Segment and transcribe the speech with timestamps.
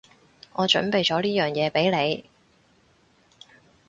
[0.53, 2.25] 我準備咗呢樣嘢畀你